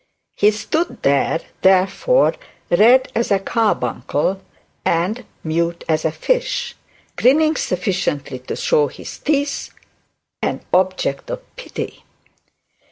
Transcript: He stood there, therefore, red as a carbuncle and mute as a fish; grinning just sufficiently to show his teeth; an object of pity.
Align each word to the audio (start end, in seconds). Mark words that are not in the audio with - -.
He 0.35 0.49
stood 0.49 1.03
there, 1.03 1.41
therefore, 1.61 2.33
red 2.71 3.11
as 3.13 3.29
a 3.29 3.37
carbuncle 3.37 4.41
and 4.83 5.25
mute 5.43 5.83
as 5.87 6.05
a 6.05 6.11
fish; 6.11 6.75
grinning 7.15 7.53
just 7.53 7.67
sufficiently 7.67 8.39
to 8.39 8.55
show 8.55 8.87
his 8.87 9.19
teeth; 9.19 9.69
an 10.41 10.61
object 10.73 11.29
of 11.29 11.43
pity. 11.55 12.01